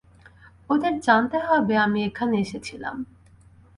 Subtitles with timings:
[0.69, 2.95] ওদের জানতে হবে আমি এখানে এসেছিলাম!